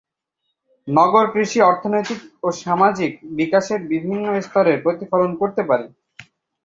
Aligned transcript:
নগর 0.87 1.25
কৃষি 1.33 1.59
অর্থনৈতিক 1.61 2.19
ও 2.43 2.57
সামাজিক 2.61 3.11
বিকাশের 3.37 3.79
বিভিন্ন 3.91 4.25
স্তরের 4.41 4.77
প্রতিফলন 4.83 5.31
করতে 5.41 5.61
পারে। 5.69 5.85